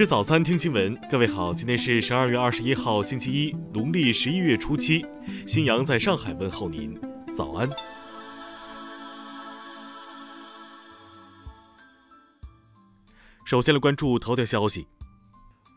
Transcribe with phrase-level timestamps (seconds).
[0.00, 0.98] 吃早餐，听新闻。
[1.10, 5.04] 各位好，今天是十二月二十一号，星期一，农历十一月初七。
[5.46, 6.98] 新阳在上海问候您，
[7.34, 7.68] 早安。
[13.44, 14.86] 首先来关注头条消息。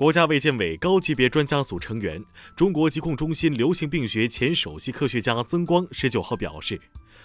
[0.00, 2.24] 国家卫健委高级别专家组成员、
[2.56, 6.80] 中国疾控中心流行病学前首席科学家曾光十九号表示，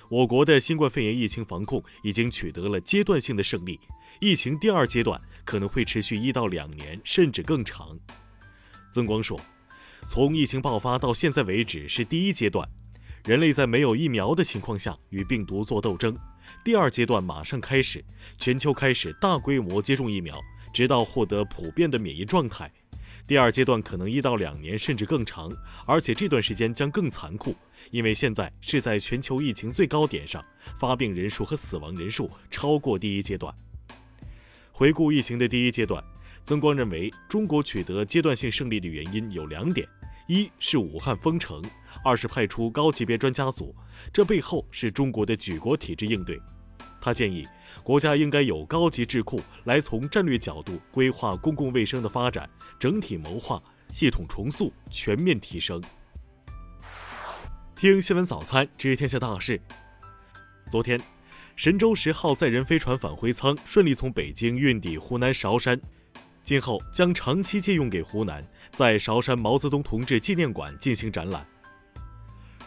[0.09, 3.79] 我国的新冠肺炎疫情防控已经取得了阶段性的胜利，
[4.19, 7.97] 疫情第二阶段可能会持续一到两年，甚至更长。
[8.91, 9.39] 曾光说，
[10.05, 12.67] 从疫情爆发到现在为止是第一阶段，
[13.23, 16.13] 人类在没有疫苗的情况下与病毒做斗争；
[16.61, 18.03] 第二阶段马上开始，
[18.37, 20.37] 全球开始大规模接种疫苗。
[20.75, 22.69] 直到获得普遍的免疫状态，
[23.25, 25.49] 第二阶段可能一到两年甚至更长，
[25.87, 27.55] 而且这段时间将更残酷，
[27.91, 30.43] 因为现在是在全球疫情最高点上，
[30.77, 33.55] 发病人数和死亡人数超过第一阶段。
[34.73, 36.03] 回顾疫情的第一阶段，
[36.43, 39.87] 曾光认为中国取得阶段性胜利的原因有两点：
[40.27, 41.63] 一是武汉封城，
[42.03, 43.73] 二是派出高级别专家组，
[44.11, 46.37] 这背后是中国的举国体制应对。
[47.05, 47.47] 他建议，
[47.83, 53.61] 国家应该有高级智库来从战略角度规划公共卫生的发展，整体谋划
[53.93, 55.79] 系统重塑、全面提升。
[57.75, 59.61] 听新闻早餐知天下大事。
[60.71, 60.99] 昨天，
[61.55, 65.79] 神舟十号载人飞船返回舱顺利从北京运抵湖南韶山，
[66.41, 71.45] 今后将长期借用给湖南，在韶山毛泽东同志纪念馆进行展览。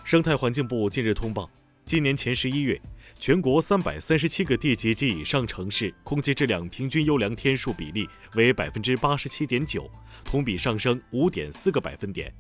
[0.05, 1.51] 生态环境部近日通报，
[1.89, 2.79] 今年前十一月。
[3.19, 9.91] 全国三百三十七个地级及以上城市空气质量平均优良天数比例为百分之八十七点九，
[10.23, 12.31] 同比上升五点四个百分点。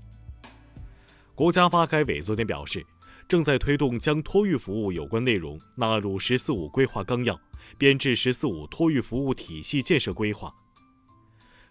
[1.35, 2.85] 国家发改委昨天表示，
[3.27, 7.41] 正在推动将托育服务有关内容纳入“十四五”规划纲要，
[7.79, 10.55] 编制“十四五”托育服务体系建设规划。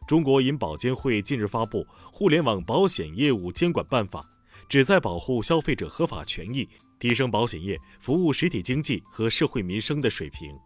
[0.08, 4.22] 中国银保监会近日发布《互联网保险业务监管办法》，
[4.68, 6.68] 旨在保护消费者合法权益。
[7.00, 10.58] 提升保险业服务实体经济和社会民生的水平。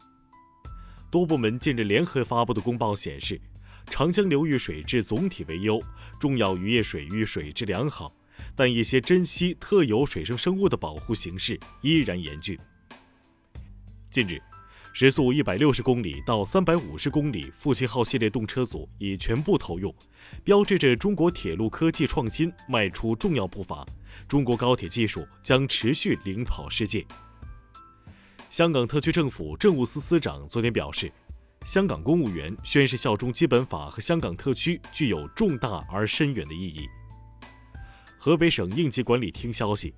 [1.09, 3.37] 多部门近日联合发布的公报显示，
[3.87, 5.77] 长江流域水质总体为优，
[6.21, 8.15] 重要渔业水域水质良好，
[8.55, 12.57] 但一些珍稀特有水生生物的保护形势依然严峻。
[14.09, 14.41] 近日。
[14.93, 19.93] 时速一百六十公里到三百五十公里复兴号系列动车组已全部投用，
[20.43, 23.85] 标志着中国铁路科技创新迈出重要步伐。
[24.27, 27.05] 中国高铁技术将持续领跑世界。
[28.49, 31.09] 香港特区政府政务司司长昨天表示，
[31.63, 36.85] 香港公务员宣誓效忠基本法和香港特区具有重大而深远的意义。
[38.17, 39.93] 河北省应急管理厅消息。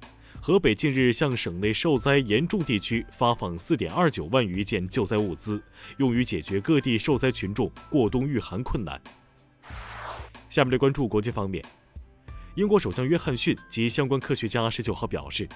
[0.46, 5.64] 河北近日向省内受灾严重地区发放四点二九万余件救灾物资，
[6.00, 9.02] 用于解决各地受灾群众过冬御寒困难。
[10.50, 11.64] 下面来关注国际方面，
[12.56, 15.48] 英国首相约翰逊及相关科学家十九号表示，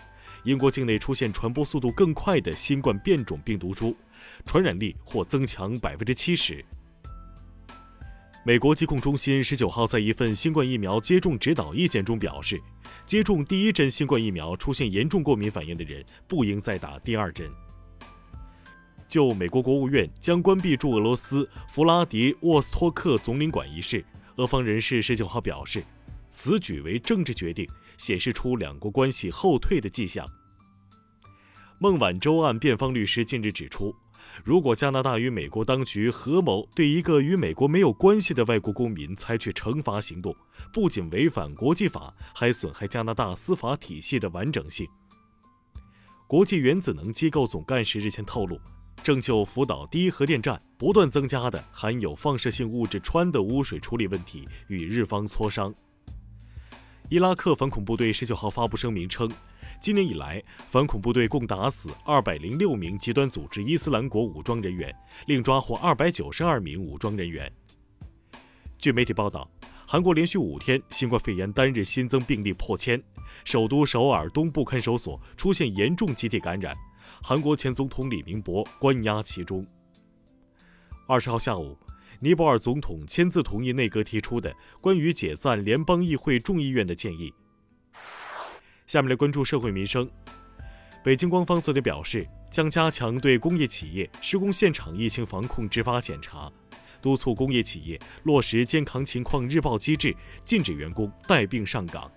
[0.46, 3.94] 英国境内出现传播速度更快的新冠变种病毒株，
[4.46, 6.64] 传染力或增强百分之七十。
[8.46, 12.58] 美国疾控中心十九号在一份新冠疫苗接种指导意见中表示，
[13.06, 17.50] 接种第一针新冠疫苗出现严重过敏反应的人不应再打第二针。
[19.08, 24.06] 就美国国务院将关闭驻俄罗斯弗拉迪沃斯托克总领馆一事，
[24.36, 25.84] 俄方人士十九号表示，
[26.30, 27.66] 此举为政治决定，
[27.98, 30.28] 显示出两国关系后退的迹象。
[31.80, 33.96] 孟晚舟案辩方律师近日指出。
[34.44, 40.36] 如果加拿大与美国当局合谋对一个与美国没有关系的外国公民采取惩罚行动，
[40.72, 44.88] 不仅违反国际法，还损害加拿大司法体系的完整性。
[46.28, 48.60] 国际原子能机构总干事日前透露，
[49.04, 55.74] 正就福岛第一核电站不断增加的含有放射性物质氚的污水处理问题与日方磋商。
[57.10, 59.32] 伊拉克反恐部队十九号发布声明称。
[59.80, 64.94] 今年以来，反恐部队共打死二百零六名极端组织伊斯兰国武装人员，
[65.26, 67.50] 另抓获二百九十二名武装人员。
[68.78, 69.50] 据媒体报道，
[69.86, 73.02] 韩国连续五天新冠肺炎单日新增病例破千，
[73.46, 76.76] 首都首尔东部看守所出现严重集体感染，
[77.24, 79.66] 韩国前总统李明博关押其中。
[81.08, 81.78] 二十号下午，
[82.20, 87.32] 尼泊尔总统签字同意内阁提出的关于解散联邦议会众议院的建议。
[88.88, 90.10] 下面来关注社会民生。
[91.04, 96.52] 北京官方昨天表示，将加强对工业企业施工现场疫情防控执法检查，
[97.02, 102.12] 督促工业企业落实健康情况日报机制，禁止员工带病上岗。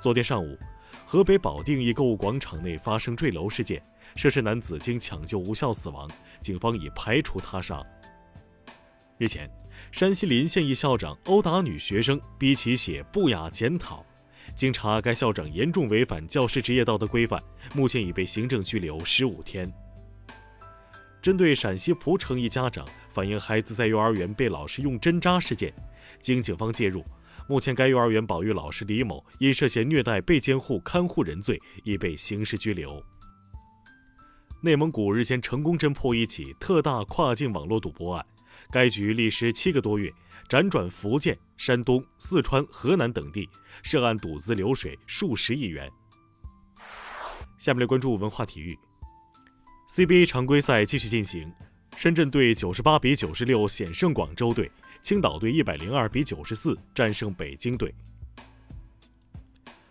[0.00, 0.58] 昨天上午，
[1.04, 3.80] 河北保定一购物广场内发生坠楼事件，
[4.16, 7.84] 涉事男子经抢救无效死亡，警方已排除他杀。
[9.16, 9.48] 日前，
[9.92, 14.04] 山西临县一校长殴打女学生，逼其写不雅检讨。
[14.56, 17.40] 经查，该校长严重违反教师职业道德规范，
[17.74, 19.72] 目前已被行政拘留十五天。
[21.22, 25.72] 针对陕西蒲城一家长反映孩子在幼儿园被老师用针扎事件，
[26.20, 27.04] 经警方介入，
[27.48, 33.00] 目前该幼儿园保育老师李某因涉嫌虐待被监护看护人罪，已被刑事拘留。
[34.60, 38.26] 内蒙古日前成功侦破一起特大跨境网络赌博案，
[38.70, 40.12] 该局历时七个多月，
[40.48, 43.48] 辗转福建、山东、四川、河南等地，
[43.82, 45.90] 涉案赌资流水数十亿元。
[47.58, 48.78] 下面来关注文化体育。
[49.88, 51.52] CBA 常规赛继续进行，
[51.96, 54.70] 深圳队九十八比九十六险胜广州队，
[55.00, 57.94] 青岛队一百零二比九十四战胜北京队。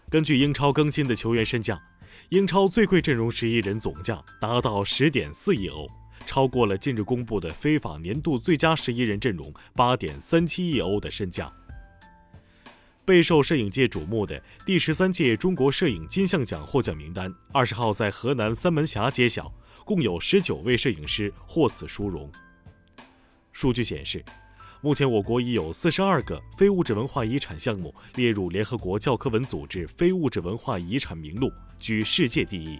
[0.09, 1.81] 根据英超更新的球员身价，
[2.29, 5.87] 英超最贵阵容十一人总价达到十点四亿欧，
[6.25, 11.51] 超过了近日公布的非法年度最佳十一人阵容八点三七亿欧的身价。
[13.05, 19.53] 备受摄影界瞩目的第十三届中国摄影金像奖获奖名单，二十号在河南三门峡揭晓，
[19.83, 22.31] 共有十九位摄影师获此殊荣。
[23.51, 24.23] 数据显示，
[24.81, 32.79] 目前我国已有四十二个非物质文化遗产项目列入联合国教科文组织非物质文化遗产名录，居世界第一。